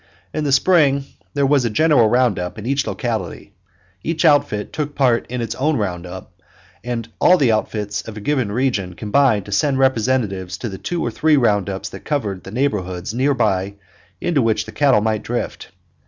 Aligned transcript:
In 0.33 0.45
the 0.45 0.51
spring 0.51 1.03
there 1.35 1.45
was 1.45 1.63
a 1.63 1.69
general 1.69 2.09
round 2.09 2.39
up 2.39 2.57
in 2.57 2.65
each 2.65 2.87
locality. 2.87 3.53
Each 4.03 4.25
outfit 4.25 4.73
took 4.73 4.95
part 4.95 5.27
in 5.29 5.41
its 5.41 5.53
own 5.53 5.77
round 5.77 6.07
up, 6.07 6.41
and 6.83 7.07
all 7.21 7.37
the 7.37 7.51
outfits 7.51 8.01
of 8.07 8.17
a 8.17 8.19
given 8.19 8.51
region 8.51 8.95
combined 8.95 9.45
to 9.45 9.51
send 9.51 9.77
representatives 9.77 10.57
to 10.57 10.69
the 10.69 10.79
two 10.79 11.05
or 11.05 11.11
three 11.11 11.37
round 11.37 11.69
ups 11.69 11.89
that 11.89 11.99
covered 11.99 12.43
the 12.43 12.49
neighborhoods 12.51 13.13
near 13.13 13.35
by 13.35 13.75
into 14.19 14.41
which 14.41 14.65
their 14.65 14.73
cattle 14.73 15.01
might 15.01 15.21
drift. 15.21 15.69